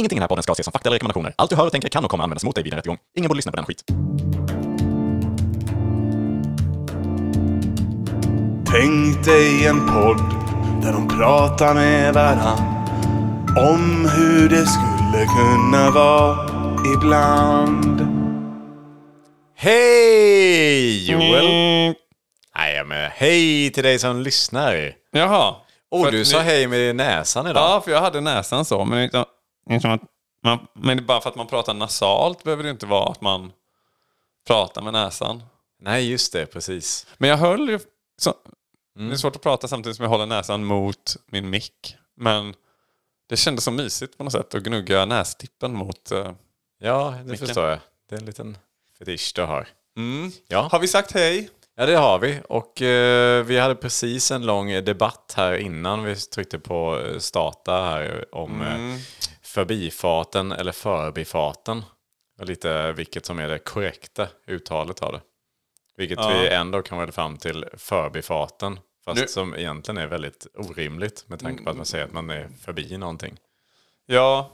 [0.00, 1.34] Ingenting i den här podden ska ses som fakta eller rekommendationer.
[1.38, 2.98] Allt du hör och tänker kan och kommer användas mot dig vid en rättegång.
[3.16, 3.84] Ingen borde lyssna på den skit.
[8.66, 10.18] Tänk dig en podd
[10.82, 12.58] där de pratar med varann
[13.58, 16.48] om hur det skulle kunna vara
[16.96, 18.00] ibland.
[19.56, 21.44] Hej Joel!
[22.56, 24.92] Nej, men hej till dig som lyssnar.
[25.12, 25.54] Jaha.
[25.90, 27.62] Och du sa ni- hej med näsan idag.
[27.62, 28.84] Ja, för jag hade näsan så.
[28.84, 29.10] Men,
[29.74, 30.02] inte, inte som att
[30.44, 33.52] man, men bara för att man pratar nasalt behöver det inte vara att man
[34.46, 35.42] pratar med näsan.
[35.82, 37.06] Nej, just det, precis.
[37.18, 37.78] Men jag höll ju...
[38.22, 38.34] Så,
[38.96, 39.08] Mm.
[39.08, 41.96] Det är svårt att prata samtidigt som jag håller näsan mot min mick.
[42.16, 42.54] Men
[43.28, 46.10] det kändes så mysigt på något sätt att gnugga nästippen mot...
[46.10, 46.32] eh,
[46.80, 47.46] Ja, det Micken.
[47.46, 47.78] förstår jag.
[48.08, 48.58] Det är en liten
[48.98, 49.68] fetisch du har.
[49.96, 50.30] Mm.
[50.48, 50.68] Ja.
[50.72, 51.50] Har vi sagt hej?
[51.76, 52.40] Ja, det har vi.
[52.48, 57.72] Och eh, vi hade precis en lång debatt här innan vi tryckte på eh, starta
[57.72, 58.98] här om Mm.
[59.54, 61.84] Förbifarten eller förbifarten.
[62.38, 65.20] Och lite vilket som är det korrekta uttalet av det.
[65.96, 66.28] Vilket Ja.
[66.28, 68.80] vi ändå kan väl fram till förbifarten.
[69.04, 72.30] Fast Nu- som egentligen är väldigt orimligt med tanke på att man säger att man
[72.30, 73.36] är förbi någonting.
[74.06, 74.50] Ja.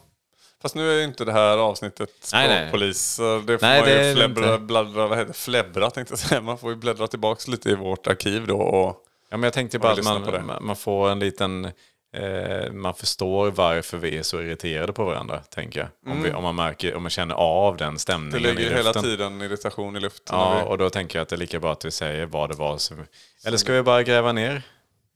[0.63, 2.59] Fast nu är ju inte det här avsnittet Nej, nej.
[2.69, 3.03] språkpolis.
[3.15, 5.33] så Det får Nej, man ju fläbbra, bladdra, vad heter?
[5.33, 6.41] Fläbbra tänkte jag säga.
[6.41, 8.59] Man får ju bläddra tillbaka lite i vårt arkiv då.
[8.61, 11.73] Och, Ja, men jag tänkte bara att man, man får en liten...
[12.17, 16.13] Eh, man förstår varför vi är så irriterade på varandra, tänker jag.
[16.13, 17.95] Om, vi, om, man, märker, om man känner av den Mm.
[17.95, 20.37] det stämningen ligger hela tiden irritation i luften.
[20.39, 22.51] Ja, vi- och då tänker jag att det är lika bra att vi säger vad
[22.51, 23.07] det var som...
[23.47, 24.63] Eller ska vi bara gräva ner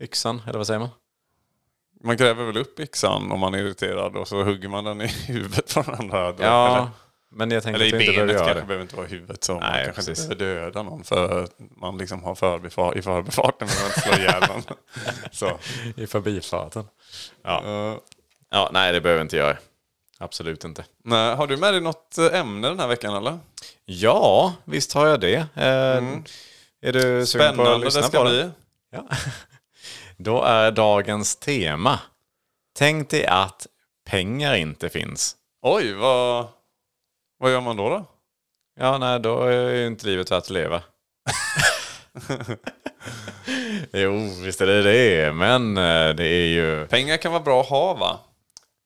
[0.01, 0.89] yxan, eller vad säger man?
[2.05, 5.07] Man gräver väl upp yxan om man är irriterad och så hugger man den i
[5.27, 6.33] huvudet på den andra.
[6.33, 6.89] Då, Ja, eller,
[7.31, 8.67] men jag tänker eller att vi i inte behöver benet kanske det.
[8.67, 9.45] behöver inte vara i huvudet.
[9.45, 10.25] Så man Nej, kanske precis.
[10.25, 14.01] inte behöver döda någon för att man liksom har förbifar- i förbifarten men man inte
[14.01, 14.63] slår ihjäl någon.
[15.33, 15.59] Så.
[15.97, 16.85] I förbifarten.
[17.43, 17.63] Ja.
[17.67, 17.99] Uh,
[18.51, 19.57] ja, nej det behöver inte göra.
[20.19, 20.85] Absolut inte.
[21.05, 23.39] nej, har du med dig något eh, ämne den här veckan eller?
[23.85, 25.35] Ja, visst har jag det.
[25.55, 26.03] Eh,
[26.83, 27.81] Är du sugen på att Mm.
[27.81, 28.37] Lyssna det ska på bli.
[28.37, 28.51] det?
[28.91, 29.07] Ja.
[30.17, 31.99] Då är dagens tema.
[32.79, 33.67] Tänk dig att
[34.07, 35.37] pengar inte finns.
[35.63, 36.47] Oj, vad,
[37.41, 37.89] vad gör man då?
[37.89, 38.07] då?
[38.81, 40.83] Ja, nej, då är ju inte livet värt att leva.
[43.93, 47.69] jo, visst är det det, men eh, det är ju Pengar kan vara bra att
[47.69, 48.21] ha va?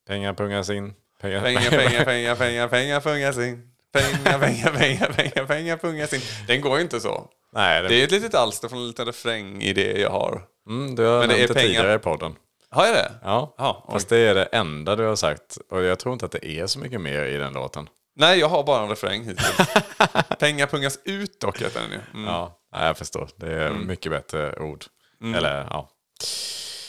[0.09, 0.95] pengar pungas in.
[1.21, 3.71] Pengar, Pengar, pengar, pengar, pengar, pengar pungas in.
[3.93, 6.21] Pengar, pengar, pengar, pengar, pengar pungas in.
[6.47, 7.29] Den går ju inte så.
[7.53, 10.43] Nej, det, Det är ett litet alster från en liten refrängidé jag har.
[10.69, 11.69] mm, du har men det nämnt är det pengar.
[11.69, 12.35] tidigare i podden.
[12.71, 13.13] Har jag det?
[13.23, 13.93] Ja, oj.
[13.93, 15.59] fast det är det enda du har sagt.
[15.71, 17.89] Och jag tror inte att det är så mycket mer i den låten.
[18.17, 19.57] Nej, jag har bara en refräng hittills.
[20.39, 22.01] Pengar pungas ut dock heter den ju.
[22.15, 22.25] Mm.
[22.27, 23.29] Ja, jag förstår.
[23.37, 24.85] Det är mycket bättre ord.
[25.23, 25.35] Mm.
[25.35, 25.91] Eller ja.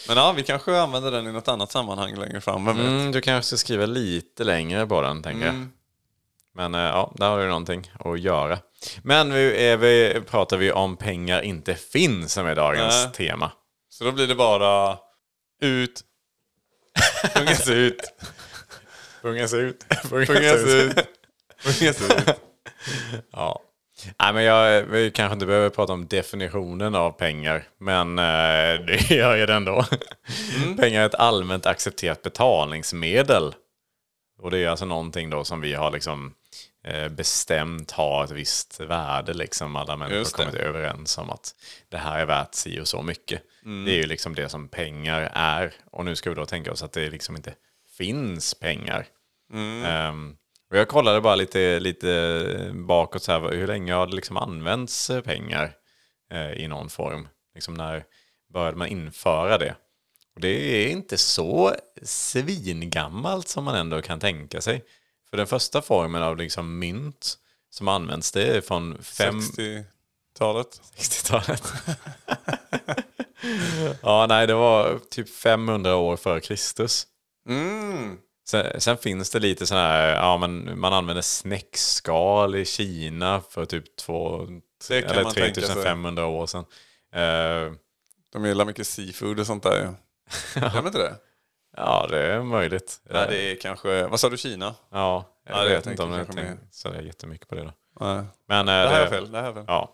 [0.07, 2.65] Men ja, vi kanske använder den i något annat sammanhang längre fram.
[2.65, 2.85] Vem vet?
[2.85, 5.59] Mm, du kanske skriva lite längre på den, tänker Mm.
[5.61, 5.67] jag.
[6.55, 8.59] Men eh, ja, där har du någonting att göra.
[9.03, 13.13] Men nu är vi, pratar vi om pengar inte finns som är dagens Nej.
[13.13, 13.51] tema.
[13.89, 14.97] Så då blir det bara
[15.61, 16.01] ut.
[17.33, 18.01] Pungas ut.
[19.25, 19.85] Pungas ut.
[20.09, 20.95] Pungas ut.
[21.63, 22.35] Pungas ut.
[23.31, 23.61] Ja.
[24.19, 29.11] Nej, men jag, vi kanske inte behöver prata om definitionen av pengar, men eh, det
[29.11, 29.85] gör jag ändå.
[30.77, 33.55] Pengar är ett allmänt accepterat betalningsmedel.
[34.41, 36.33] Och det är alltså någonting då som vi har liksom
[36.83, 39.33] eh, bestämt har ett visst värde.
[39.33, 41.55] Liksom alla människor har kommit överens om att
[41.89, 43.41] det här är värt si och så mycket.
[43.85, 45.73] Det är ju liksom det som pengar är.
[45.91, 47.53] Och nu ska vi då tänka oss att det liksom inte
[47.97, 49.05] finns pengar.
[49.53, 50.35] Ehm,
[50.71, 55.09] och jag kollade bara lite, lite bakåt, så här, hur länge har det liksom använts
[55.09, 55.73] eh, pengar
[56.31, 57.27] eh, i någon form?
[57.53, 58.03] Liksom när
[58.53, 59.75] började man införa det?
[60.35, 64.83] Och det är inte så svingammalt som man ändå kan tänka sig.
[65.29, 67.37] För den första formen av liksom mynt
[67.69, 69.39] som används det är från fem...
[69.39, 70.81] 60-talet.
[70.97, 71.73] 60-talet.
[74.01, 77.07] ja, nej, det var typ 500 år före Kristus.
[77.49, 78.17] Mm.
[78.47, 83.65] Sen, sen finns det lite sådana här, ja men man använder snäckskal i Kina för
[83.65, 84.47] typ två,
[84.87, 85.63] Det eller man tänka sig.
[85.63, 86.65] 3500 år sedan.
[87.13, 87.73] Eh,
[88.33, 89.87] De gillar mycket seafood och sånt där ju.
[90.69, 91.15] Stämmer inte det?
[91.77, 92.99] ja, det är möjligt.
[93.09, 94.07] Nej, det är kanske...
[94.07, 94.75] Vad sa du, Kina?
[94.91, 97.73] Ja, jag Ja, det vet jag inte om jag tänkte sådär jättemycket på det då.
[97.99, 98.23] Nej.
[98.47, 99.31] Men, eh, Det här är fel.
[99.31, 99.65] Det här är fel.
[99.67, 99.91] Ja.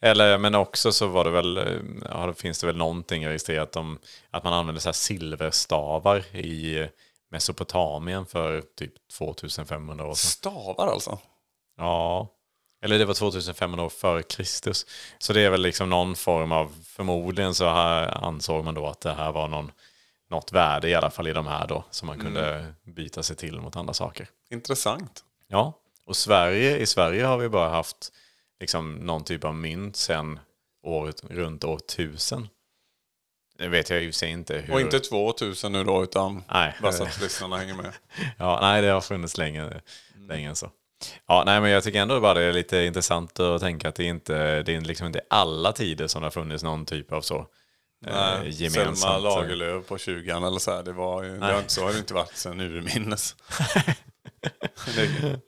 [0.00, 1.64] Eller, men också så var det väl, eh,
[2.10, 3.98] ja, det finns det väl någonting registrerat om
[4.30, 6.88] att man använde så här silverstavar i
[7.34, 10.30] Mesopotamien för typ 2500 år sedan.
[10.30, 11.18] Stavar alltså?
[11.76, 12.28] Ja,
[12.82, 14.86] eller det var 2500 år före Kristus.
[15.18, 19.00] Så det är väl liksom någon form av, förmodligen så här ansåg man då att
[19.00, 19.72] det här var någon
[20.30, 21.84] något värde i alla fall i de här då.
[21.90, 24.28] Som man kunde byta sig till mot andra saker.
[24.50, 25.24] Intressant.
[25.48, 25.72] Ja,
[26.06, 28.12] och Sverige, i Sverige har vi bara haft
[28.60, 30.40] liksom någon typ av mynt sedan
[30.82, 32.48] året, runt år 1000.
[33.58, 34.74] Det vet jag ju sig inte hur...
[34.74, 36.74] Och inte 2000 nu då, utan Nej.
[36.82, 37.92] bara så att lyssnarna hänger med.
[38.38, 39.70] Ja, nej, det har funnits länge,
[40.28, 40.70] länge än så.
[41.26, 44.04] Ja, nej, men jag tycker ändå bara det är lite intressant att tänka att det
[44.04, 47.36] inte det är liksom inte alla tider som det har funnits någon typ av så
[48.06, 48.98] eh, Nej, gemensamt.
[48.98, 50.82] Selma Lagerlöf på 20 eller så här.
[50.82, 53.36] Det, var, ju- det har inte, så har det inte varit sedan urminnes.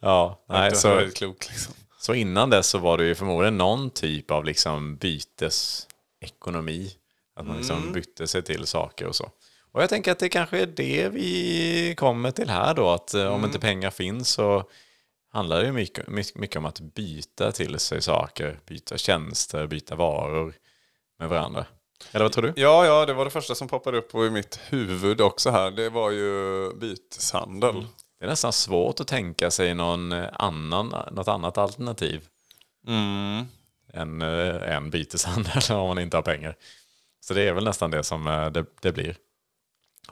[0.00, 1.75] Ja, nej, så, klokt liksom.
[1.99, 6.91] så innan dess så var det ju förmodligen någon typ av liksom bytesekonomi.
[7.37, 9.31] Att man liksom bytte sig till saker och så.
[9.73, 12.91] Och jag tänker att det kanske är det vi kommer till här då.
[12.91, 14.65] Att eh, om inte pengar finns så
[15.33, 18.59] handlar det ju mycket, mycket, om att byta till sig saker.
[18.67, 20.55] Byta tjänster, byta varor
[21.19, 21.67] med varandra.
[22.12, 22.53] Eller vad tror du?
[22.56, 25.71] Ja, ja, det var det första som poppade upp i mitt huvud också här.
[25.71, 27.87] Det var ju byteshandel.
[28.19, 32.29] Det är nästan svårt att tänka sig någon eh, annan, något annat alternativ
[32.88, 33.44] Mm.
[33.93, 36.56] än eh, en byteshandel om man inte har pengar.
[37.26, 39.17] Så det är väl nästan det som eh, det, det blir.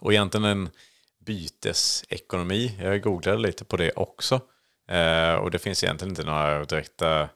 [0.00, 0.70] Och egentligen en
[1.18, 4.40] bytesekonomi, jag googlade lite på det också.
[4.88, 7.28] Eh, och det finns egentligen inte några direkta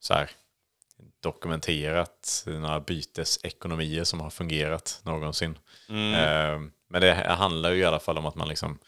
[0.00, 0.30] så här,
[1.22, 5.58] dokumenterat några bytesekonomier som har fungerat någonsin.
[5.88, 8.78] Eh, men det handlar ju i alla fall om att man liksom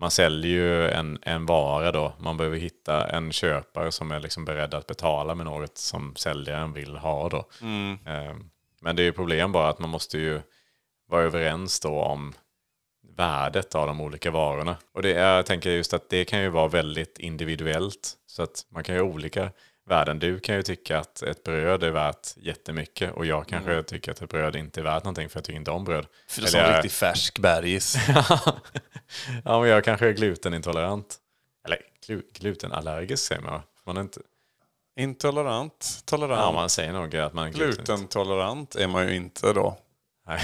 [0.00, 2.12] man säljer ju en, en vara då.
[2.18, 6.72] Man behöver hitta en köpare som är liksom beredd att betala med något som säljaren
[6.72, 7.48] vill ha då.
[8.06, 8.34] Eh,
[8.84, 10.40] Men det är ju problem bara att man måste ju
[11.08, 12.34] vara överens då om
[13.16, 14.76] värdet av de olika varorna.
[14.94, 18.12] Och det är, jag tänker just att det kan ju vara väldigt individuellt.
[18.26, 19.50] Så att man kan ju ha olika
[19.86, 20.18] värden.
[20.18, 24.22] Du kan ju tycka att ett bröd är värt jättemycket och jag kanske tycker att
[24.22, 26.06] ett bröd inte är värt någonting för jag tycker inte om bröd.
[26.26, 27.96] Som Eller jag- riktigt färsk bergis.
[29.44, 31.16] ja, men jag kanske är glutenintolerant.
[31.64, 34.20] Eller glu, glutenallergisk säger man man är inte,
[34.96, 36.40] Intolerant, tolerant.
[36.40, 37.84] Ja, man säger nog att man är gluten.
[37.84, 39.78] Glutentolerant är man ju inte då.
[40.26, 40.40] Nej.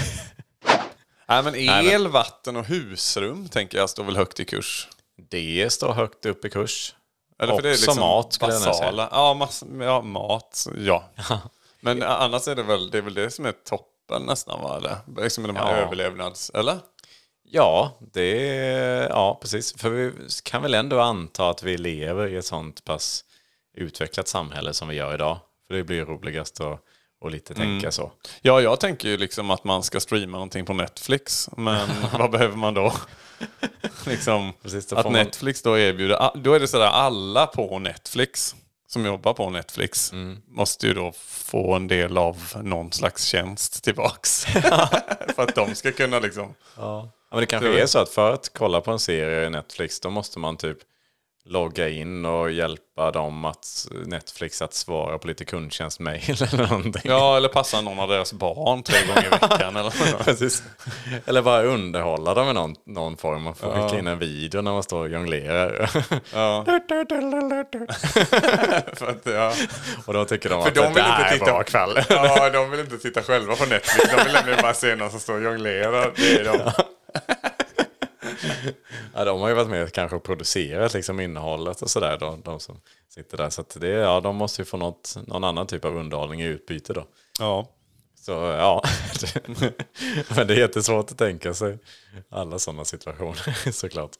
[1.27, 4.87] Nej men el, men- vatten och husrum tänker jag står väl högt i kurs.
[5.29, 6.95] Det står högt upp i kurs.
[7.39, 8.91] Eller för det är Också liksom mat skulle jag nog säga.
[8.91, 9.09] basala.
[9.11, 10.67] Ja, mass, ja, mat.
[10.77, 11.03] Ja.
[11.79, 14.77] Men annars är det väl det, är väl det som är toppen nästan va?
[14.77, 15.23] Eller?
[15.23, 15.81] Liksom de här Ja.
[15.85, 16.49] överlevnads...
[16.49, 16.77] Eller?
[17.43, 18.27] Ja, det
[19.09, 19.73] ja, precis.
[19.77, 20.13] För vi
[20.43, 23.25] kan väl ändå anta att vi lever i ett sånt pass
[23.77, 25.39] utvecklat samhälle som vi gör idag.
[25.67, 26.79] För det blir roligast att
[27.21, 27.67] och lite Mm.
[27.67, 28.11] tänka så.
[28.41, 31.49] Ja, jag tänker ju liksom att man ska streama någonting på Netflix.
[31.57, 31.89] Men
[32.19, 32.93] vad behöver man då?
[34.07, 36.31] liksom, Precis, att man- Netflix då erbjuder...
[36.35, 38.55] Då är det sådär alla på Netflix
[38.87, 40.41] som jobbar på Netflix Mm.
[40.47, 44.45] måste ju då få en del av någon slags tjänst tillbaks.
[45.35, 46.53] För att de ska kunna liksom...
[46.77, 49.99] Ja, men det kanske är så att för att kolla på en serie i Netflix
[49.99, 50.77] då måste man typ
[51.45, 57.01] logga in och hjälpa dem att Netflix att svara på lite kundtjänstmail eller någonting.
[57.05, 60.23] Ja, eller passa någon av deras barn tre gånger i veckan eller.
[60.23, 60.63] Precis.
[61.25, 63.41] Eller bara underhålla dem med någon, någon form.
[63.41, 65.89] Man får skicka in en video när man står och jonglerar.
[66.33, 66.65] Ja.
[68.93, 69.53] För att, ja.
[70.05, 72.05] och då tycker de För att de det vill där inte är titta bra kväll.
[72.09, 74.11] ja, de vill inte titta själva på Netflix.
[74.15, 76.11] De vill nämligen bara se någon som står och jonglerar.
[76.15, 76.59] Det är de.
[76.65, 76.85] Ja,
[79.13, 82.17] de har ju varit med kanske och producerat liksom innehållet och sådär.
[82.19, 83.49] De, de som sitter där.
[83.49, 86.45] Så att det, ja, de måste ju få något, någon annan typ av underhållning i
[86.45, 87.05] utbyte då.
[87.39, 87.69] Ja.
[88.15, 88.83] Så ja,
[90.35, 91.77] men det är jättesvårt att tänka sig
[92.29, 94.11] alla sådana situationer såklart.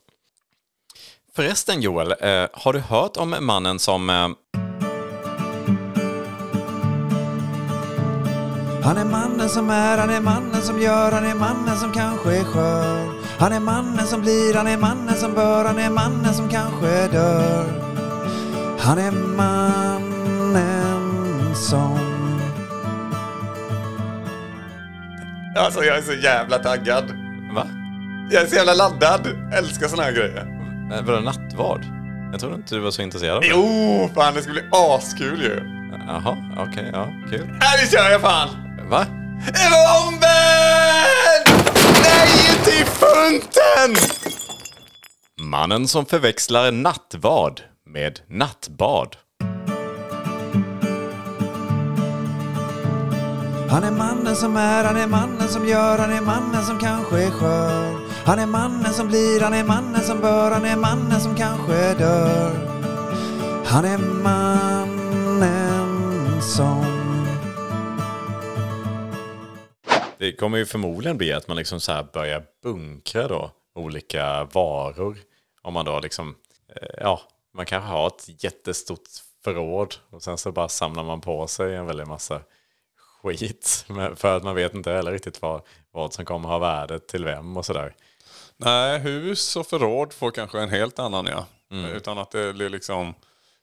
[1.34, 4.10] Förresten Joel, eh, har du hört om mannen som...
[4.10, 4.28] Eh,
[8.84, 12.36] Han är mannen som är, han är mannen som gör, han är mannen som kanske
[12.36, 13.21] är skör.
[13.42, 17.08] Han är mannen som blir, han är mannen som bör, han är mannen som kanske
[17.08, 17.66] dör.
[18.78, 21.04] Han är mannen
[21.54, 21.98] som...
[25.56, 27.04] Alltså jag är så jävla taggad.
[27.54, 27.66] va?
[28.30, 29.26] Jag är så jävla laddad.
[29.58, 30.46] Älskar såna här grejer.
[31.06, 31.84] Var det nattvard?
[32.32, 33.48] Jag trodde inte du var så intresserad av det.
[33.50, 35.60] Jo, fan det ska bli askul ju.
[36.06, 37.58] Jaha, okej, ja, kul.
[37.60, 38.48] Här nu kör jag fan!
[38.90, 39.06] Va?
[40.06, 41.46] Omvänd!
[42.02, 43.96] Nej, till funten!
[45.40, 49.16] Mannen som förväxlar nattvard med nattbad.
[53.70, 57.22] Han är mannen som är, han är mannen som gör, han är mannen som kanske
[57.22, 57.96] är skör.
[58.24, 61.94] Han är mannen som blir, han är mannen som bör, han är mannen som kanske
[61.94, 62.50] dör.
[63.64, 65.32] Han är mannen
[66.42, 67.01] som...
[70.22, 75.16] Det kommer ju förmodligen bli att man liksom så börjar bunkra då olika varor.
[75.62, 76.34] Om man då liksom,
[76.76, 77.20] eh, ja,
[77.54, 79.08] man kanske har ett jättestort
[79.44, 82.40] förråd och sen så bara samlar man på sig en väldig massa
[82.96, 83.86] skit.
[84.16, 87.56] För att man vet inte heller riktigt vad, vad som kommer ha värde till vem
[87.56, 87.94] och sådär.
[88.56, 91.46] Nej, hus och förråd får kanske en helt annan ja.
[91.70, 91.90] Mm.
[91.90, 93.14] Utan att det blir liksom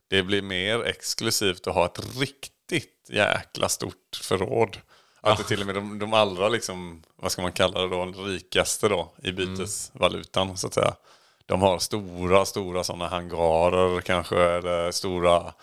[0.08, 4.78] det blir mer exklusivt att ha ett riktigt jäkla stort förråd.
[5.22, 8.06] Att det till och med de, de allra liksom, vad ska man kalla det då,
[8.06, 9.36] rikaste då i Mm.
[9.56, 10.94] bytesvalutan så att säga.
[11.46, 15.54] De har stora, stora sådana hangarer kanske, eller stora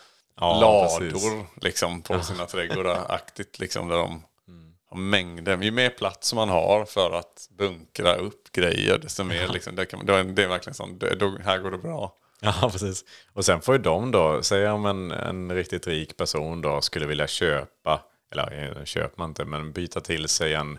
[0.41, 1.65] Ja, lador precis.
[1.65, 4.73] liksom på sina trädgårdar aktigt liksom där de Mm.
[4.91, 5.63] har mängder.
[5.63, 10.07] Ju mer plats man har för att bunkra upp grejer desto mer liksom, det, kan,
[10.07, 12.15] det är verkligen sånt, då, här går det bra.
[12.41, 13.05] Ja, precis.
[13.33, 17.07] Och sen får ju de då, säg om en, en riktigt rik person då skulle
[17.07, 18.01] vilja köpa,
[18.33, 20.79] eller köper man inte, men byta till sig en,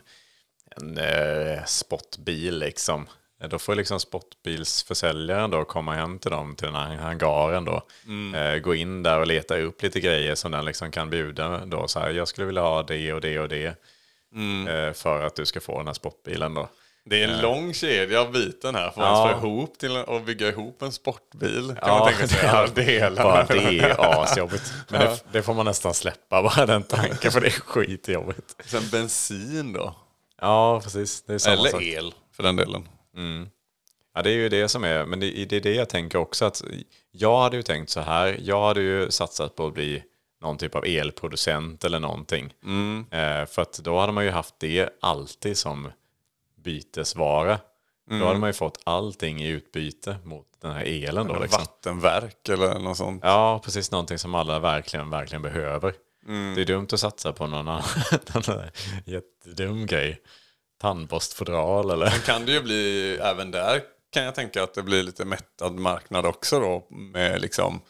[0.75, 3.07] en eh, sportbil liksom.
[3.41, 7.81] Eh, Då får liksom sportbilsförsäljaren då komma hem till dem, till den här hangaren då.
[8.35, 11.87] Eh, gå in där och leta upp lite grejer som den liksom kan bjuda då.
[11.87, 13.75] Så här, jag skulle vilja ha det och det och det.
[14.67, 16.69] Eh, för att du ska få den här sportbilen då.
[17.09, 19.39] Det är en lång kedja av biten här för att Ja.
[19.41, 21.67] få ihop till att bygga ihop en sportbil.
[21.67, 22.39] Kan Ja, man tänka sig.
[22.41, 23.23] det- Alla delar.
[23.23, 24.73] Bara det är asjobbigt.
[24.89, 28.55] Men det, det får man nästan släppa bara den tanken för det är skitjobbigt.
[28.65, 29.95] Sen bensin då.
[30.41, 31.23] Ja, precis.
[31.29, 31.81] Eller sak.
[31.81, 32.87] el för den delen.
[34.15, 35.05] Ja, det är ju det som är.
[35.05, 36.63] Men det, det är det jag tänker också att
[37.11, 38.37] jag hade ju tänkt så här.
[38.41, 40.03] Jag hade ju satsat på att bli
[40.41, 42.45] någon typ av elproducent eller någonting.
[43.11, 45.91] Eh, för att då hade man ju haft det alltid som
[46.67, 47.59] bytesvara.
[48.09, 51.39] Då hade man ju fått allting i utbyte mot den här elen då.
[51.39, 51.61] Liksom.
[51.61, 53.21] Vattenverk eller något sånt.
[53.23, 55.93] Ja, precis någonting som alla verkligen, verkligen behöver.
[56.55, 57.83] Det är dumt att satsa på någon annan
[59.05, 60.21] jättedum grej.
[60.81, 62.09] Tandborstfodral eller...
[62.09, 66.25] kan det ju bli, även där kan jag tänka att det blir lite mättad marknad
[66.25, 66.87] också då.
[66.89, 67.81] Med liksom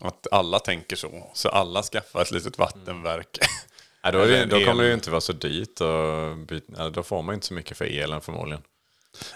[0.00, 1.30] att alla tänker så.
[1.34, 3.38] Så alla skaffar ett litet vattenverk.
[4.12, 5.80] Nej, då, det, då kommer det ju inte vara så dyrt.
[5.80, 8.62] Och byta, ja, då får man inte så mycket för elen förmodligen.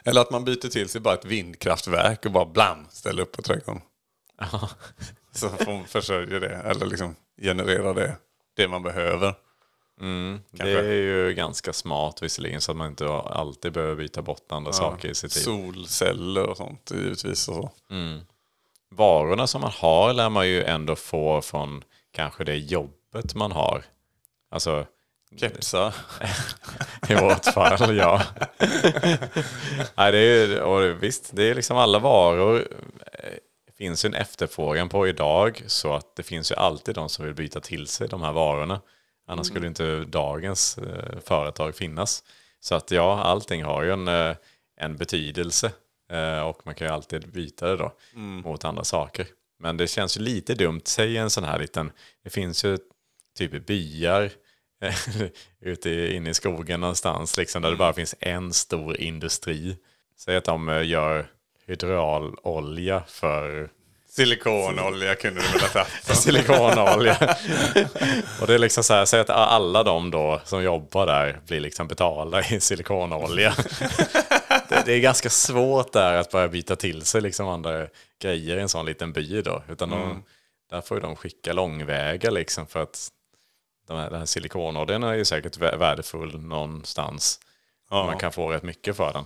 [0.04, 3.42] Eller att man byter till sig bara ett vindkraftverk och bara blam, ställer upp på
[3.42, 3.82] trädgården.
[5.32, 8.16] Så får man försörja det, eller liksom generera det,
[8.56, 9.34] det man behöver.
[10.50, 14.72] Det är ju ganska smart visserligen så att man inte alltid behöver byta bort andra
[14.72, 15.42] saker i sitt liv.
[15.42, 17.48] Solceller och sånt givetvis.
[17.48, 17.70] Och så.
[18.90, 23.84] Varorna som man har lär man ju ändå få från kanske det jobbet man har.
[24.52, 24.86] Alltså
[25.36, 25.94] Kepsar.
[27.08, 28.22] i vårt fall, ja.
[29.96, 32.68] Nej, det är, och visst, det är liksom alla varor.
[33.12, 33.30] eh,
[33.66, 37.24] Det finns ju en efterfrågan på idag så att det finns ju alltid de som
[37.24, 38.80] vill byta till sig de här varorna.
[39.26, 42.22] Annars skulle inte dagens eh, företag finnas.
[42.60, 44.36] Så att ja, allting har ju en, eh,
[44.80, 45.72] en betydelse
[46.12, 47.92] eh, och man kan ju alltid byta det då
[48.44, 49.26] mot andra saker.
[49.58, 51.92] Men det känns ju lite dumt, säg en sån här liten,
[52.24, 52.78] det finns ju
[53.38, 54.30] typ byar
[55.60, 59.76] ute i- inne i skogen någonstans liksom, där det bara finns en stor industri.
[60.18, 61.26] Säg att de eh, gör
[61.66, 63.68] hydraulolja för
[64.08, 65.88] Silikonolja kunde du väl ha tagit.
[66.18, 67.36] silikonolja.
[68.40, 71.60] och det är liksom så här, säg att alla de då som jobbar där blir
[71.60, 73.54] liksom betalda i silikonolja.
[74.68, 77.86] det, det är ganska svårt där att börja byta till sig liksom andra
[78.22, 79.62] grejer i en sån liten by då.
[79.68, 80.22] Utan de,
[80.70, 83.08] där får ju de skicka långväga liksom för att
[83.86, 87.40] de här, den här silikonoljan är ju säkert vä- värdefull någonstans.
[88.06, 89.24] Man kan få rätt mycket för den.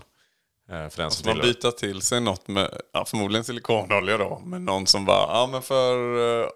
[0.71, 4.43] Eh, För den som Man byta till sig något med, ja, förmodligen silikonolja då.
[4.45, 5.97] Men någon som bara, ja men för
[6.43, 6.49] eh,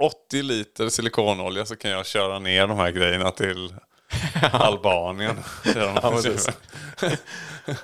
[0.00, 3.74] 80 liter silikonolja så kan jag köra ner de här grejerna till
[4.52, 5.36] Albanien.
[5.76, 6.10] Ja,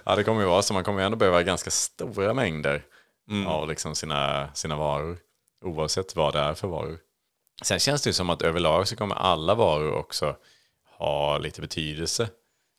[0.04, 0.74] ja, det kommer ju vara så.
[0.74, 2.82] Man kommer ju ändå behöva ganska stora mängder
[3.46, 5.18] av liksom sina, sina varor.
[5.64, 6.98] Oavsett vad det är för varor.
[7.64, 10.36] Sen känns det ju som att överlag så kommer alla varor också
[10.98, 12.28] ha lite betydelse.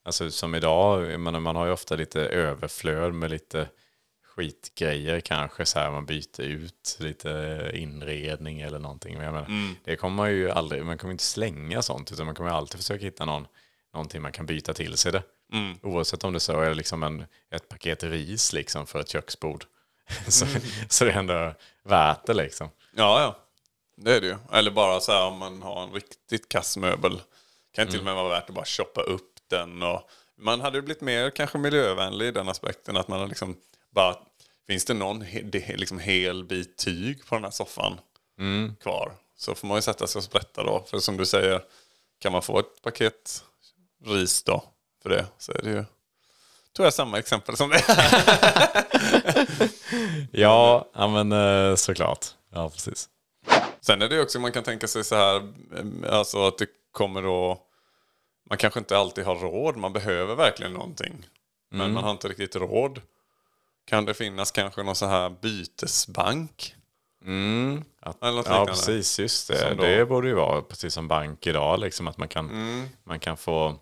[0.05, 3.67] Alltså som idag, man har ju ofta lite överflöd med lite
[4.35, 5.65] skitgrejer kanske.
[5.65, 9.17] Så här man byter ut lite inredning eller någonting.
[9.17, 12.11] Men menar, Det kommer man ju aldrig, man kommer inte slänga sånt.
[12.11, 13.47] Utan man kommer alltid försöka hitta någon,
[13.93, 15.23] någonting man kan byta till sig det.
[15.81, 19.65] Oavsett om det så är liksom en, ett paket ris liksom för ett köksbord.
[20.27, 20.45] så,
[20.89, 22.69] så det är ändå värt det liksom.
[22.95, 23.44] Ja, ja.
[23.97, 24.37] Det är det ju.
[24.51, 27.21] Eller bara så här om man har en riktigt kass möbel.
[27.75, 29.83] Kan till och med vara värt att bara shoppa upp den.
[29.83, 33.57] Och man hade ju blivit mer kanske miljövänlig i den aspekten att man har liksom
[33.91, 34.15] bara...
[34.67, 35.41] Finns det någon he,
[35.77, 37.99] liksom hel bit tyg på den här soffan
[38.81, 39.11] kvar?
[39.37, 40.85] Så får man ju sätta sig och sprätta då.
[40.87, 41.61] För som du säger,
[42.19, 43.43] kan man få ett paket
[44.05, 44.63] ris då
[45.03, 45.85] för det så är det ju
[46.75, 47.83] tror jag samma exempel som det.
[50.31, 52.25] Ja, ja men eh, såklart.
[52.53, 53.09] Ja, precis.
[53.85, 55.35] Sen är det också, man kan tänka sig så här,
[55.75, 57.61] eh, alltså att det kommer då,
[58.49, 61.25] man kanske inte alltid har råd, man behöver verkligen någonting.
[61.71, 63.01] Men man har inte riktigt råd.
[63.87, 66.75] Kan det finnas kanske någon så här bytesbank?
[67.99, 68.71] Att, Eller något ja, liknande.
[68.71, 69.19] precis.
[69.19, 69.57] Just det.
[69.57, 71.79] Som då- Det borde ju vara precis som bank idag.
[71.79, 72.89] Liksom, att man kan, Mm.
[73.03, 73.75] man kan få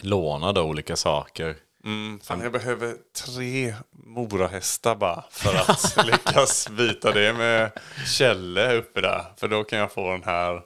[0.00, 1.56] låna då olika saker.
[1.86, 7.70] Mm, fan, jag behöver tre morahästar bara för att lyckas byta det med
[8.06, 9.24] Kjelle uppe där.
[9.36, 10.62] För då kan jag få den här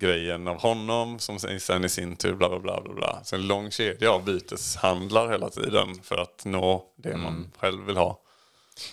[0.00, 3.20] grejen av honom som sen i sin tur bla bla bla bla bla.
[3.24, 7.96] Så en lång kedja av byteshandlar hela tiden för att nå det man själv vill
[7.96, 8.18] ha.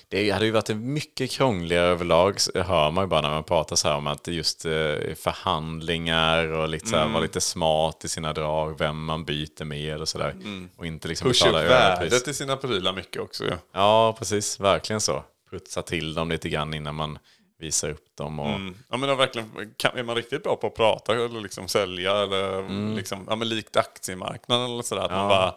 [0.08, 3.88] Det hade ju varit mycket krångligare överlag, hör man ju bara när man pratar så
[3.88, 4.72] här om att just eh,
[5.16, 7.14] förhandlingar och lite så här, Mm.
[7.14, 10.36] vara lite smart i sina drag, vem man byter med och sådär.
[10.78, 11.34] Och inte liksom Mm.
[11.34, 13.52] Pusha upp värdet i sina prylar mycket också ju.
[13.74, 14.60] Ja, precis.
[14.60, 15.24] Verkligen så.
[15.52, 17.20] Putsa till dem lite grann innan man
[17.60, 18.40] visar upp dem.
[18.40, 18.60] Och,
[18.90, 22.60] Ja, men verkligen, kan, är man riktigt bra på att prata eller liksom sälja eller
[22.60, 22.94] Mm.
[22.96, 25.02] liksom, ja, men likt aktiemarknaden eller sådär.
[25.02, 25.56] Att man bara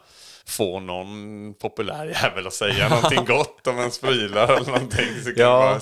[0.52, 5.09] får någon populär jävel att säga någonting gott om ens prylar eller någonting.
[5.25, 5.80] Så kan Ja,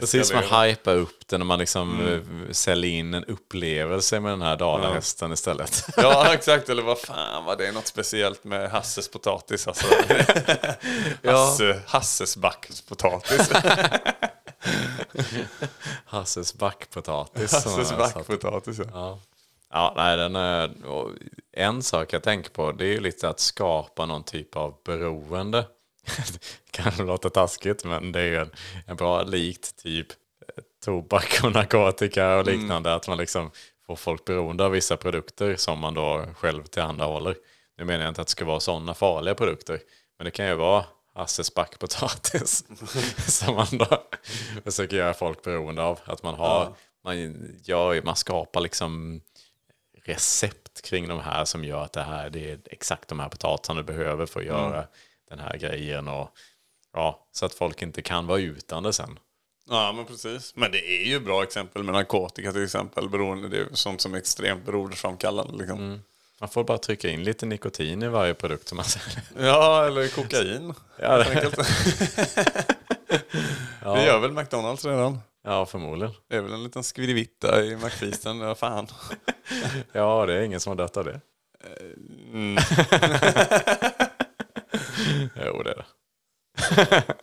[0.00, 2.44] Precis, man hypar upp den och man liksom Mm.
[2.46, 5.86] eh, säljer in en upplevelse med den här dalahästen istället.
[5.96, 6.68] Ja, exakt.
[6.68, 9.68] Eller vad fan var det något speciellt med Hasses potatis?
[9.68, 9.86] Alltså.
[11.24, 13.50] Hasse, Hasses backpotatis.
[16.06, 17.52] Hasses backpotatis.
[17.52, 19.18] Hasses backpotatis, ja.
[19.70, 19.76] Ja.
[19.76, 21.10] Ja, nej, den är, och
[21.52, 25.66] en sak jag tänker på det är ju lite att skapa någon typ av beroende.
[26.70, 28.50] kan låta taskigt men det är ju en,
[28.86, 32.94] en bra likt typ eh, tobak och narkotika och liknande.
[32.94, 33.50] Att man liksom
[33.86, 37.36] får folk beroende av vissa produkter som man då själv tillhandahåller.
[37.78, 39.80] Nu menar jag inte att det ska vara sådana farliga produkter.
[40.18, 42.64] Men det kan ju vara Hasses backpotatis
[43.40, 44.02] som man då
[44.64, 46.00] försöker göra folk beroende av.
[46.04, 47.16] Att man har, man,
[47.64, 49.20] gör, man skapar liksom
[50.06, 53.80] recept kring de här som gör att det här det är exakt de här potatisarna
[53.80, 54.86] du behöver för att göra
[55.28, 56.08] den här grejen.
[56.08, 56.30] Och,
[56.92, 59.18] ja, så att folk inte kan vara utan det sen.
[59.68, 60.52] Ja, men precis.
[60.56, 63.08] Men det är ju bra exempel med narkotika till exempel.
[63.08, 65.58] Beroende, det är sånt som är extremt beroendeframkallande.
[65.58, 66.02] Liksom.
[66.40, 69.48] Man får bara trycka in lite nikotin i varje produkt som man säljer.
[69.48, 70.74] Ja, eller kokain.
[70.98, 71.52] Ja, det,
[73.90, 74.06] enkelt.
[74.06, 75.18] Det gör väl McDonalds redan.
[75.44, 76.14] ja, förmodligen.
[76.28, 78.40] Det är väl en liten skvidivitta i McFeasten.
[78.40, 78.86] Ja, fan.
[79.92, 81.20] Ja, det är ingen som har dött av det.
[82.32, 82.56] Mm.
[85.46, 85.84] jo, det är det.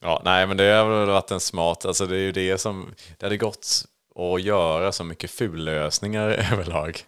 [0.00, 2.94] ja, nej, men det har väl varit en smart, alltså det är ju det som,
[3.18, 7.00] det hade gått att göra så mycket fullösningar överlag.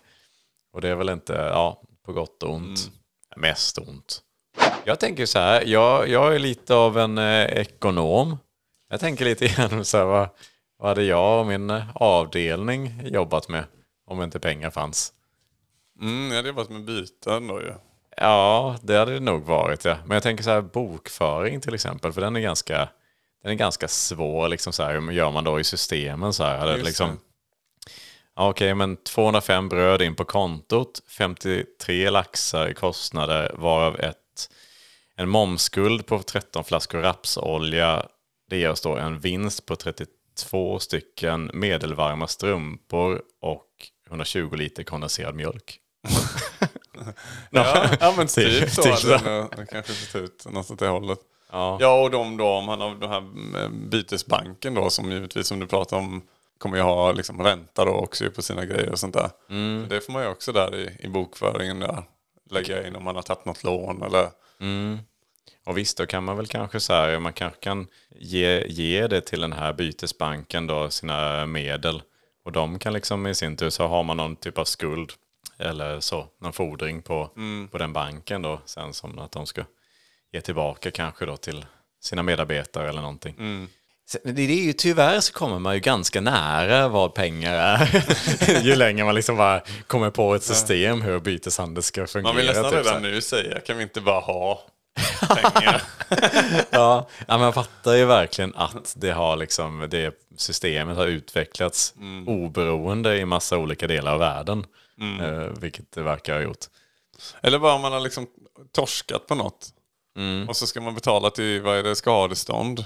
[0.73, 2.91] Och det är väl inte, ja, på gott och ont.
[3.37, 4.23] Mest ont.
[4.85, 8.39] Jag tänker så här, jag, jag är lite av en eh, ekonom.
[8.91, 10.29] Jag tänker lite grann så här, vad,
[10.79, 13.65] vad hade jag och min avdelning jobbat med
[14.07, 15.13] om inte pengar fanns?
[16.01, 17.73] Mm, ja, det har varit med byten då ju.
[18.17, 19.85] Ja, det hade det nog varit.
[19.85, 19.97] Ja.
[20.05, 22.89] Men jag tänker så här bokföring till exempel, för den är ganska,
[23.43, 24.49] den är ganska svår.
[24.49, 26.33] Liksom så här, hur gör man då i systemen?
[26.33, 27.19] Så här, Hade Just liksom,
[28.37, 34.17] ja, Okej, men 205 bröd in på kontot, 53 laxar i kostnader, varav ett,
[35.21, 38.07] en momsskuld på 13 flaskor rapsolja.
[38.51, 43.67] Det ger oss då en vinst på 32 stycken medelvarma strumpor och
[44.09, 45.79] 120 liter kondenserad mjölk.
[47.51, 50.47] Ja, ja men Typ- så typ kanske sett ut.
[50.51, 51.19] Något åt det hållet.
[51.53, 51.79] Ja.
[51.81, 53.23] Ja, och de då, om han har den här
[53.63, 56.23] eh, bytesbanken då, som givetvis som du pratar om,
[56.59, 59.31] kommer ju ha liksom ränta då också på sina grejer och sånt där.
[59.51, 59.83] Mm.
[59.83, 62.03] Så Det får man ju också där i, i bokföringen där.
[62.51, 64.29] Lägga in om man har tagit något lån eller...
[65.71, 67.87] Och visst, då kan man väl kanske så här, man kanske kan
[68.21, 72.03] ge, ge det till den här bytesbanken då, sina medel.
[72.45, 75.13] Och de kan liksom i sin tur, så har man någon typ av skuld
[75.59, 77.31] eller så, någon fordring på,
[77.71, 79.65] på den banken då, sen som att de ska
[80.33, 81.65] ge tillbaka kanske då till
[82.03, 83.35] sina medarbetare eller någonting.
[84.09, 88.61] Sen- Det är ju tyvärr så kommer man ju ganska nära vad pengar är.
[88.65, 92.33] ju längre man liksom bara kommer på ett system hur byteshandel ska fungera.
[92.33, 94.63] Man vill nästan typ redan nu säga, kan vi inte bara ha
[95.29, 95.83] pengar?
[96.71, 101.95] Ja, jag fattar ju verkligen att det har liksom, det systemet har utvecklats
[102.27, 104.67] oberoende i massa olika delar av världen.
[105.21, 106.65] Eh, vilket det verkar ha gjort.
[107.43, 108.27] eller bara om man har liksom
[108.73, 109.69] torskat på något.
[110.49, 112.85] Och så ska man betala till, vad är det, skadestånd.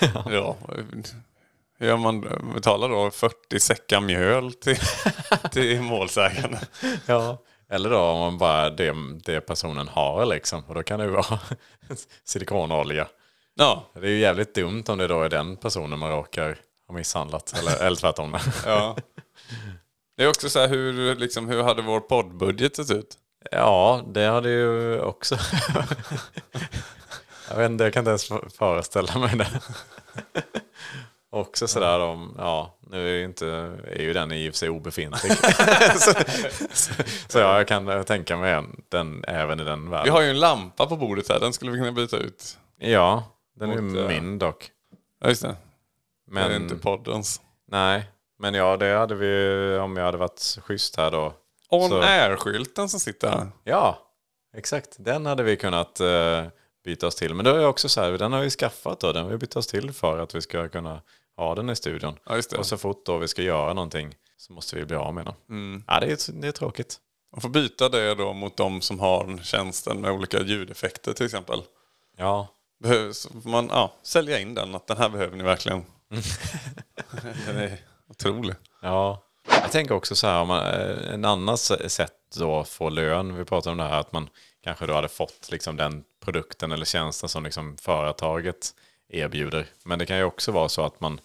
[0.30, 0.56] ja.
[1.78, 2.20] Ja, man
[2.54, 4.78] betalar då 40 säckar mjöl till,
[5.52, 6.60] till målsägande.
[7.06, 7.38] Ja,
[7.70, 10.62] Eller då om man bara det, det personen har liksom.
[10.66, 11.38] Och då kan det ju vara
[12.24, 13.08] silikonolja.
[13.54, 16.94] Ja, Det är ju jävligt dumt om det då är den personen man råkar ha
[16.94, 17.54] misshandlat.
[17.58, 18.38] Eller, eller tvärtom.
[18.66, 18.96] ja.
[20.16, 23.16] Det är också så här, hur, liksom, hur hade vår poddbudget sett ut?
[23.50, 25.34] Ja, det hade ju också...
[27.48, 28.28] jag vet inte, jag kan inte ens
[28.58, 29.60] föreställa mig det.
[31.38, 33.46] Också sådär om, ja, nu är ju, inte,
[33.86, 35.32] är ju den i och för sig obefintlig.
[35.96, 36.12] så,
[36.70, 36.92] så,
[37.28, 40.04] så ja, jag kan tänka mig en, den även i den världen.
[40.04, 42.58] Vi har ju en lampa på bordet här, den skulle vi kunna byta ut.
[42.78, 43.24] Ja,
[43.56, 44.70] den är Mot, eh, min dock.
[45.20, 45.56] Ja, just det.
[46.30, 46.48] Men...
[46.48, 47.40] Det är inte poddens.
[47.68, 48.04] nej,
[48.38, 51.34] men ja, det hade vi om jag hade varit schysst här då.
[51.68, 53.46] On air-skylten som sitter här.
[53.64, 53.98] Ja,
[54.56, 54.96] exakt.
[54.98, 56.00] Den hade vi kunnat
[56.88, 57.34] byta oss till.
[57.34, 59.12] Men då är det också så här, den har vi skaffat då.
[59.12, 61.02] Den har vi bytt oss till för att vi ska kunna
[61.38, 62.18] ha den i studion.
[62.24, 62.58] Ja.
[62.58, 65.34] Och så fort då vi ska göra någonting så måste vi bli av med den.
[65.48, 65.84] Mm.
[65.86, 66.96] Ja, det är, det är tråkigt.
[67.32, 71.62] Man får byta det då mot de som har tjänsten med olika ljudeffekter till exempel.
[72.16, 72.48] Ja,
[72.80, 75.84] Behövs, man ja, sälja in den, att den här behöver ni verkligen.
[77.46, 78.54] den är otrolig.
[78.82, 79.24] ja.
[79.62, 83.36] Jag tänker också så här, om man, eh, en annan sätt då att få lön.
[83.36, 84.28] Vi pratade om det här att man
[84.64, 88.74] kanske då hade fått liksom den produkten eller tjänsten som liksom företaget
[89.08, 89.66] erbjuder.
[89.84, 91.20] Men det kan ju också vara så att man,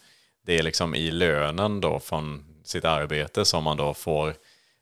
[0.45, 4.33] det är liksom i lönen då från sitt arbete som man då får,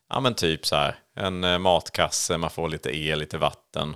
[0.09, 3.95] ja men typ så här, en eh, matkasse, man får lite el, lite vatten.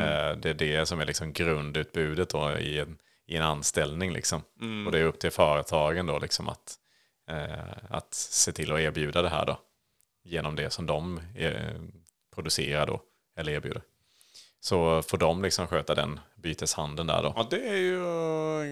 [0.00, 4.42] Eh, Det är det som är liksom grundutbudet då i en, i en anställning liksom.
[4.86, 6.74] Och det är upp till företagen då liksom att,
[7.30, 9.58] eh, att se till att erbjuda det här då.
[10.24, 11.20] Genom det som de
[12.34, 13.02] producerar då,
[13.36, 13.82] eller erbjuder.
[14.60, 17.32] Så får de liksom sköta den byteshandeln där då.
[17.36, 18.04] Ja, det är ju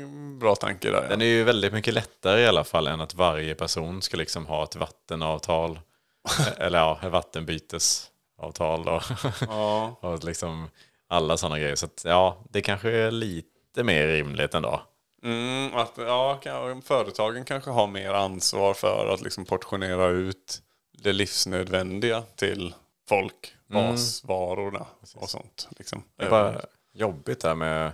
[0.03, 1.03] en bra tanke där.
[1.03, 1.09] Ja.
[1.09, 4.47] Den är ju väldigt mycket lättare i alla fall än att varje person ska liksom
[4.47, 5.81] ha ett vattenavtal.
[6.57, 9.01] eller ja, vattenbytesavtal då.
[9.41, 9.99] Ja.
[10.01, 10.69] och liksom
[11.09, 11.77] alla sådana grejer.
[11.77, 14.83] Så att, ja, det kanske är lite mer rimligt ändå.
[15.25, 16.41] Mm, att, ja,
[16.85, 20.63] företagen kanske har mer ansvar för att liksom portionera ut
[21.03, 22.75] det livsnödvändiga till
[23.09, 23.55] folk.
[23.67, 25.69] Basvarorna och sånt.
[25.79, 26.03] Liksom.
[26.19, 26.61] Är bara
[26.93, 27.93] jobbigt där med,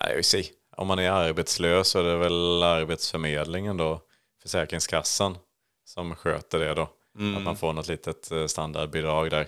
[0.00, 0.44] nej, jag säga,
[0.76, 4.00] om man är arbetslös så är det väl Arbetsförmedlingen då,
[4.42, 5.38] Försäkringskassan
[5.84, 6.88] som sköter det då.
[7.36, 9.46] Att man får något litet eh, standardbidrag där.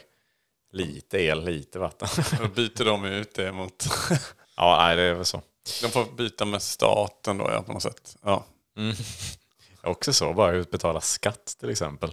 [0.73, 2.09] Lite el, lite vatten.
[2.43, 3.87] Då byter de ut det mot...
[4.57, 5.43] ja, nej, det är väl så.
[5.83, 8.17] de får byta med staten då ja, på något sätt.
[8.23, 8.45] Ja.
[9.83, 12.13] Också så, bara utbetala skatt till exempel.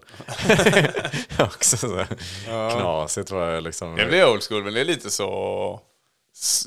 [1.39, 2.07] också så här
[2.71, 3.95] knasigt var det liksom.
[3.95, 5.81] Det blir old school, men det är lite så...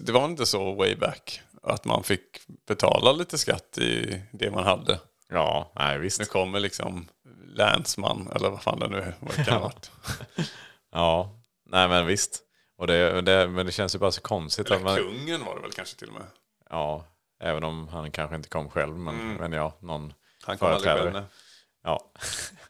[0.00, 1.40] Det var inte så way back.
[1.62, 5.00] Att man fick betala lite skatt i det man hade.
[5.28, 6.18] Ja, nej visst.
[6.20, 7.08] Nu kommer liksom
[7.46, 9.90] länsman, eller vad fan det nu vad det kan ha varit.
[10.92, 11.30] Ja,
[11.66, 12.42] nej men visst.
[12.78, 14.66] Och det, det, men det känns ju bara så konstigt.
[14.70, 16.22] Att Eller man, kungen var det väl kanske till och med.
[16.70, 17.04] ja,
[17.40, 18.96] även om han kanske inte kom själv.
[18.98, 20.14] Men, men ja, någon Mm.
[20.42, 21.12] Han kom aldrig företrädare.
[21.12, 21.24] själv.
[21.84, 22.10] Ja.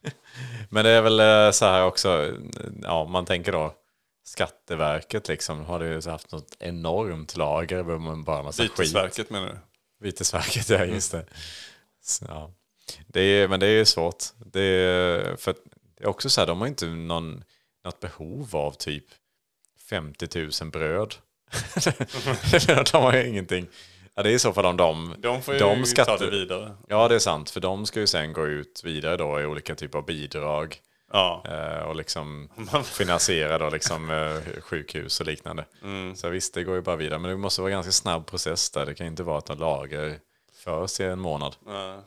[0.71, 2.33] men det är väl eh, så här också,
[2.83, 3.75] ja man tänker då
[4.29, 8.77] Skatteverket liksom har ju haft något enormt lager med bara massa skit.
[8.77, 9.59] Bytesverket menar du?
[10.07, 11.27] Vitesverket, ja just det.
[12.03, 12.53] Så, ja.
[13.07, 14.25] det är, men det är ju svårt.
[14.39, 15.55] Det är, för
[15.97, 17.45] det är också så här, de har inte någon,
[17.85, 19.05] något behov av typ
[19.91, 21.15] 50 000 bröd.
[22.93, 23.67] de har ju ingenting.
[24.15, 25.15] Ja, det är i så fall om de...
[25.19, 26.77] De får ju de ta skatter- det vidare.
[26.89, 27.51] Ja, det är sant.
[27.51, 30.81] För de ska ju sen gå ut vidare då i olika typer av bidrag.
[31.13, 31.45] Ja.
[31.49, 32.49] Eh, och liksom
[32.85, 35.65] finansiera då liksom eh, sjukhus och liknande.
[36.17, 37.19] Så visst, det går ju bara vidare.
[37.19, 38.87] Men det måste vara en ganska snabb process där.
[38.87, 40.19] Det kan inte vara att de lager
[40.65, 41.57] förs i en månad.
[41.67, 42.03] Ja.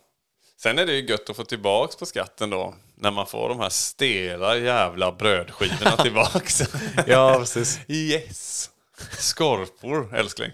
[0.58, 2.74] Sen är det ju gött att få tillbaks på skatten då.
[2.96, 6.62] När man får de här stela jävla brödskivorna tillbaks.
[7.08, 7.80] Ja, precis.
[7.88, 8.70] yes!
[9.18, 10.52] Skorpor, älskling.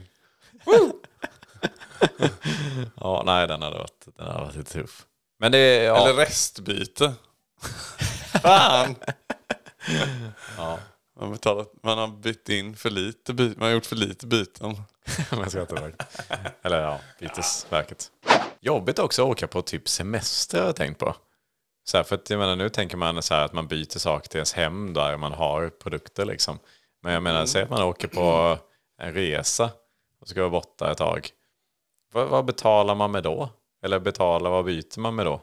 [2.96, 5.06] Ja, nej, den hade varit, den hade varit lite tuff.
[5.40, 5.84] Men det är...
[5.84, 7.14] Ja, Eller restbyte.
[8.28, 8.96] Fan!
[10.58, 10.80] ja.
[11.20, 14.78] Man, betalat, man har bytt in för lite by, man har gjort för lite byten.
[15.32, 16.22] med Skatteverket.
[16.62, 18.12] Eller ja, Bytesverket.
[18.60, 21.16] Jobbigt också att åka på typ semester har jag tänkt på.
[21.84, 24.30] Så här, för att jag menar, nu tänker man så här att man byter saker
[24.30, 26.60] till ens hem där man har produkter liksom.
[27.04, 28.58] Men jag menar, säg att man åker på
[29.02, 29.72] en resa
[30.22, 31.30] och ska vara borta ett tag.
[32.14, 33.50] Vad, vad betalar man med då?
[33.84, 35.42] Eller betalar, vad byter man med då?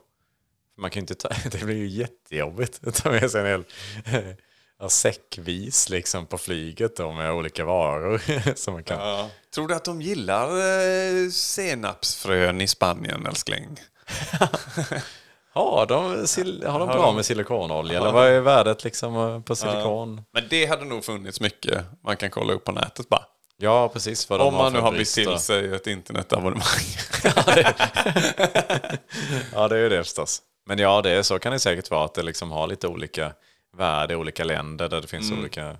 [0.76, 3.64] Man kan inte ta, det blir ju jättejobbigt att ta med sig en hel
[4.80, 8.20] ja, säckvis liksom på flyget då med olika varor
[8.56, 13.80] som man kan Tror du att de gillar eh, senapsfrön i Spanien, älskling?
[15.52, 16.04] Har de,
[16.70, 17.98] har de bra med silikonolja?
[17.98, 20.22] Eller vad är värdet liksom eh, på silikon?
[20.32, 23.24] Men det hade nog funnits mycket man kan kolla upp på nätet bara.
[23.56, 24.30] Ja, precis.
[24.30, 26.84] Vad Om man nu har bytt till sig ett internetabonnemang.
[29.52, 30.42] Ja, det är ju det förstås.
[30.66, 33.32] Men ja, det är, så kan det säkert vara att det liksom har lite olika
[33.76, 35.40] värde i olika länder där det finns Mm.
[35.40, 35.76] olika,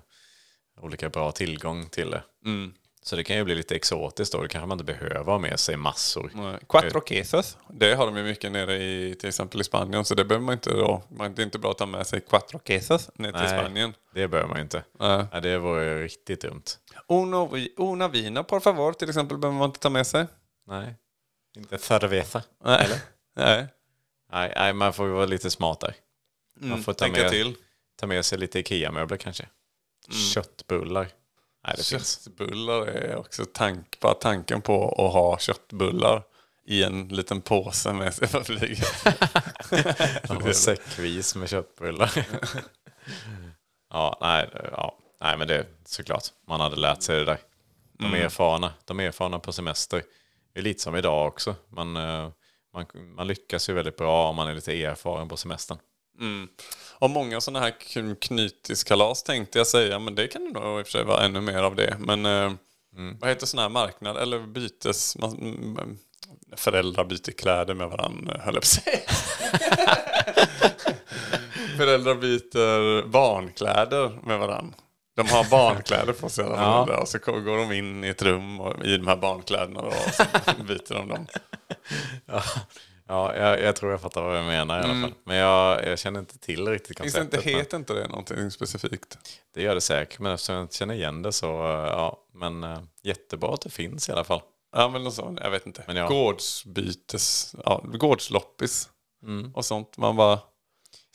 [0.81, 2.23] olika bra tillgång till det.
[2.45, 2.73] Mm.
[3.01, 4.41] Så det kan ju bli lite exotiskt då.
[4.41, 6.31] Det kanske man inte behöver ha med sig massor.
[6.69, 7.57] Quattro quesos.
[7.69, 10.05] Det har de ju mycket nere i till exempel i Spanien.
[10.05, 11.03] Så det behöver man inte då.
[11.09, 13.93] Man, det är inte bra att ta med sig quattro quesos ner till Spanien.
[14.13, 14.83] det behöver man inte.
[14.99, 15.25] Nej.
[15.31, 16.63] Nej, det vore riktigt dumt.
[17.07, 20.25] Uno, una vino por favor till exempel behöver man inte ta med sig.
[20.67, 20.95] Nej,
[21.57, 22.43] inte cerveza.
[22.63, 22.89] Nej.
[23.35, 23.67] Nej.
[24.35, 25.95] Nej, nej, man får vara lite smart där.
[26.59, 27.55] Man får ta Tänka med, till.
[27.99, 29.47] ta med sig lite Ikea-möbler kanske.
[30.33, 31.07] Köttbullar.
[31.67, 32.23] Nej, det finns.
[32.23, 36.23] Köttbullar är också tank, bara tanken på att ha köttbullar
[36.65, 39.05] i en liten påse med sig på flyget.
[40.55, 42.11] Säckvis med köttbullar.
[43.89, 46.23] ja, nej, ja, nej, men det är såklart.
[46.47, 47.39] Man hade lärt sig det där.
[47.99, 48.73] De är erfarna.
[48.85, 50.03] De är erfarna på semester.
[50.53, 51.55] Det är lite som idag också.
[51.69, 52.29] Man, eh,
[52.75, 52.85] man,
[53.15, 55.77] man lyckas ju väldigt bra om man är lite erfaren på semestern.
[56.99, 60.83] Och många sådana här kn- knytiskalas tänkte jag säga, men det kan det nog i
[60.83, 61.95] och för sig vara ännu mer av det.
[61.99, 62.51] Men eh,
[63.19, 65.17] vad heter sån här marknad, eller bytes...
[65.17, 65.97] Man, mm,
[66.55, 68.97] föräldrar byter kläder med varandra, höll jag på att säga.
[71.77, 74.77] föräldrar byter barnkläder med varandra.
[75.15, 78.85] De har barnkläder på sig föräldrar och så går de in i ett rum och,
[78.85, 80.23] i de här barnkläderna och så
[80.63, 81.27] byter de dem.
[83.07, 85.13] Ja, jag, jag tror jag fattar vad jag menar i alla fall.
[85.23, 87.45] Men jag, jag känner inte till riktigt Finns det konceptet.
[87.45, 89.17] inte, heter inte det någonting specifikt?
[89.53, 92.17] Det gör det säkert, men eftersom jag inte känner igen det så, eh, ja.
[92.33, 94.41] Men eh, jättebra att det finns i alla fall.
[94.75, 95.39] Ja, men något sånt.
[95.43, 95.83] Jag vet inte.
[95.87, 96.07] Men ja.
[96.07, 98.89] Gårdsbytes, ja, gårdsloppis
[99.23, 99.51] Mm.
[99.55, 99.97] och sånt.
[99.97, 100.39] Man bara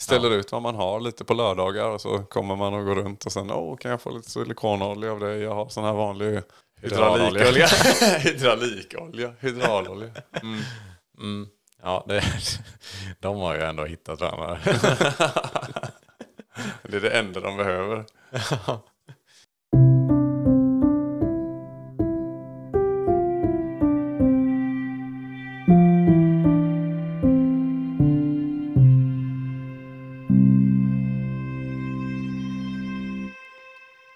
[0.01, 3.27] ställer ut vad man har lite på lördagar och så kommer man och går runt
[3.27, 5.37] och sen åh, kan jag få lite silikonolja av det?
[5.39, 6.43] Jag har sån här vanlig
[6.83, 7.67] hydraulikolja.
[8.19, 10.11] Hydraulikolja, hydraulolja.
[11.21, 11.47] Mm.
[11.83, 12.23] Ja, det,
[13.21, 14.59] de har ju ändå hittat varandra.
[16.83, 18.05] Det är det enda de behöver.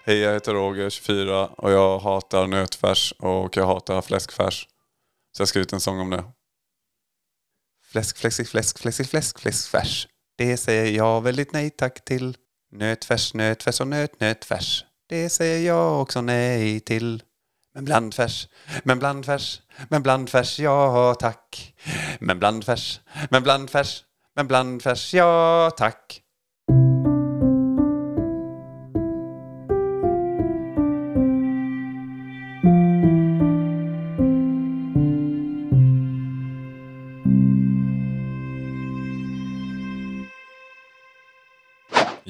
[0.07, 4.67] Hej, jag heter Roger, 24 och jag hatar nötfärs och jag hatar fläskfärs.
[5.31, 6.23] Så jag har skrivit en sång om det.
[7.91, 10.07] Fläsk, fläsk, fläsk, fläsk, fläsk, fläskfärs.
[10.37, 12.37] Det säger jag väldigt nej tack till.
[12.71, 14.85] Nötfärs, nötfärs och nöt, nötfärs.
[15.09, 17.23] Det säger jag också nej till.
[17.73, 18.47] Men blandfärs,
[18.83, 21.75] men blandfärs, men blandfärs, ja tack.
[22.19, 24.03] Men blandfärs, men blandfärs,
[24.35, 26.21] men blandfärs, ja tack.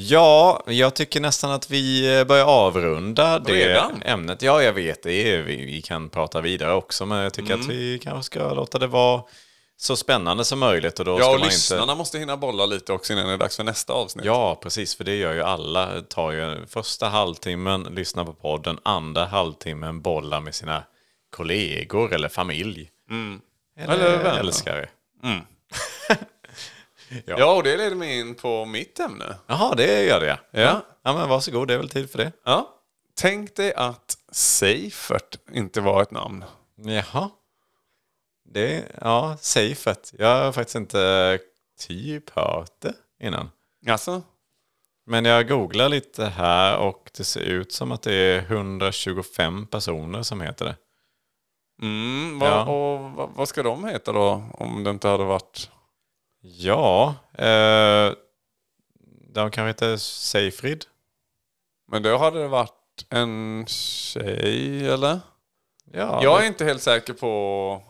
[0.10, 4.02] Ja, jag tycker nästan att vi eh, börjar avrunda det Redan?
[4.06, 4.42] ämnet.
[4.42, 5.42] Ja, jag vet det.
[5.42, 7.66] Vi, vi kan prata vidare också, men jag tycker Mm.
[7.66, 9.22] att vi kanske ska låta det vara
[9.78, 11.00] så spännande som möjligt.
[11.00, 11.96] Och då Ja, och lyssnarna inte...
[11.96, 14.26] måste hinna bolla lite också innan det är dags för nästa avsnitt.
[14.26, 16.02] Ja, precis, för det gör ju alla.
[16.02, 20.84] Tar ju första halvtimmen, lyssnar på podden, andra halvtimmen bollar med sina
[21.30, 22.90] kollegor eller familj.
[23.80, 24.40] Eller, Eller vänner.
[24.40, 24.90] älskare.
[27.26, 29.36] Ja, och det leder mig in på mitt ämne.
[29.48, 30.38] Jaha, det gör det ja.
[30.52, 30.82] Ja.
[31.04, 32.32] Ja, men varsågod, det är väl tid för det.
[32.46, 32.72] Ja.
[33.16, 36.44] Tänk dig att Seifert inte var ett namn.
[36.76, 37.30] Jaha.
[38.50, 40.10] Det, ja, Seifert.
[40.20, 41.40] Jag har faktiskt inte
[41.80, 43.50] typ hört det innan.
[43.88, 44.22] Alltså?
[45.06, 50.24] Men jag googlar lite här och det ser ut som att det är 125 personer
[50.24, 50.76] som heter det.
[51.82, 52.66] Mm, vad, Ja.
[52.66, 54.44] och vad, vad ska de heta då?
[54.54, 55.70] Om det inte hade varit...
[56.48, 58.12] Ja, eh,
[59.34, 60.86] de kanske heter Seifrid.
[61.92, 65.20] Men då hade det varit en tjej, eller?
[65.94, 67.84] Ja, Jag är det- inte helt säker på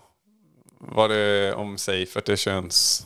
[0.80, 3.06] vad det är om Seifert är köns...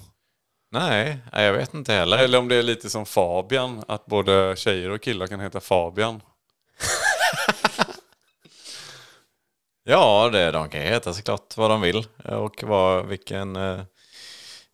[0.71, 2.17] Nej, nej, jag vet inte heller.
[2.17, 6.21] Eller om det är lite som Fabian, att både tjejer och killar kan heta Fabian.
[9.83, 13.81] Ja, det, de kan heta såklart vad de vill och vad, vilken, eh,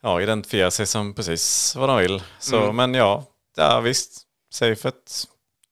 [0.05, 2.23] ja, identifiera sig som precis vad de vill.
[2.39, 3.23] Så, Men ja,
[3.57, 4.21] ja, visst,
[4.53, 5.11] Seifert.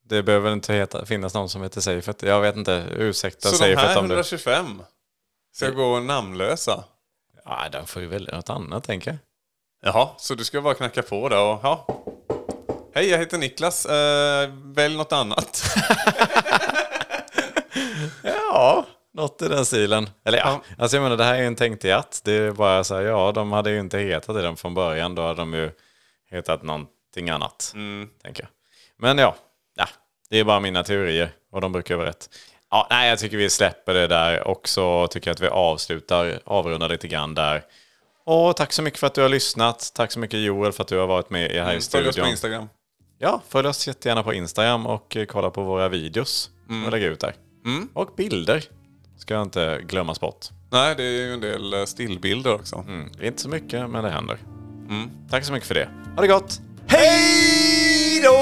[0.06, 2.24] Det behöver inte heta, finnas någon som heter Seifert.
[2.24, 4.14] Jag vet inte, ursäkta Så de här om det...
[4.14, 4.82] 125
[5.54, 6.84] ska gå namnlösa?
[7.46, 9.20] Ja, de får ju välja något annat tänker jag.
[9.94, 11.88] Jaha, så du ska bara knacka på där och ja.
[12.94, 13.86] Hej, jag heter Niklas.
[13.86, 15.64] Eh, välj något annat.
[18.24, 20.10] Ja, något i den stilen.
[20.26, 22.22] Eller ja, alltså jag menar det här är ju en tänkt jatt.
[22.24, 25.16] Det är bara så här, ja, de hade ju inte hetat i den från början.
[25.16, 25.72] Då hade de ju
[26.32, 27.74] hetat någonting annat,
[28.24, 28.50] tänker jag.
[28.98, 29.36] Men ja,
[29.76, 29.88] ja,
[30.30, 32.30] det är bara mina teorier och de brukar vara rätt.
[32.72, 36.40] Ja, nej, jag tycker vi släpper det där och så tycker jag att vi avslutar,
[36.46, 37.64] avrundar lite grann där.
[38.26, 39.92] Och tack så mycket för att du har lyssnat.
[39.96, 42.12] Tack så mycket Joel för att du har varit med här i Följ oss på
[42.12, 42.30] studion.
[42.30, 42.70] Instagram.
[43.18, 46.50] Ja, följ oss jättegärna på Instagram och kolla på våra videos.
[46.70, 46.86] Mm.
[46.86, 47.36] Och lägga ut där.
[47.94, 48.64] Och bilder.
[49.24, 50.46] Ska inte glömmas bort.
[50.70, 52.76] Nej, det är ju en del eh, stillbilder också.
[52.88, 53.10] Mm.
[53.22, 54.38] Inte så mycket, men det händer.
[55.30, 55.90] Tack så mycket för det.
[56.16, 56.62] Ha det gott!
[56.88, 58.34] Hej då!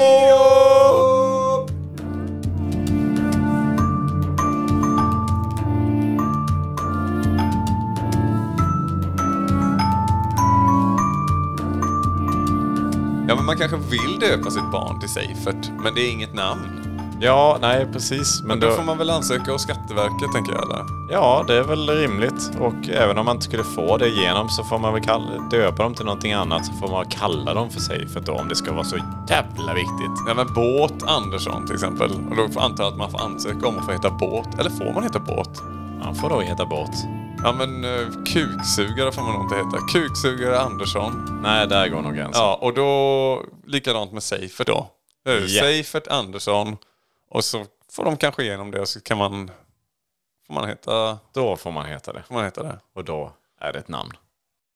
[13.28, 16.81] Ja, men man kanske vill döpa sitt barn till Seifert, men det är inget namn.
[17.22, 18.42] Ja, nej precis.
[18.42, 20.62] Men då då, får man väl ansöka hos Skatteverket, tänker jag.
[20.62, 20.84] Eller?
[21.10, 22.50] ja, det är väl rimligt.
[22.60, 25.82] Och även om man inte skulle få det igenom så får man väl kalla, döpa
[25.82, 26.66] dem till någonting annat.
[26.66, 28.96] Så får man kalla dem för sig för då om det ska vara så
[29.28, 30.16] jävla viktigt.
[30.28, 32.10] Ja, men Båt Andersson till exempel.
[32.30, 34.58] Och då antar jag att man får ansöka om att få heta Båt.
[34.58, 35.62] Eller får man heta Båt?
[36.04, 36.90] Man får då heta båt.
[37.44, 39.78] Ja, men uh, kuksugare får man nog inte heta.
[39.92, 41.40] Kuksugare Andersson.
[41.42, 42.42] Nej, där går nog gränsen.
[42.42, 44.86] Ja, och då likadant med Seifert då.
[45.24, 45.60] Ja.
[45.60, 46.76] Seifert Andersson.
[47.34, 49.50] Och så får de kanske igenom det och så kan man...
[50.46, 52.22] Får man heta, Då får man heta det.
[52.22, 52.78] får man heta det.
[52.92, 54.12] Och då är det ett namn.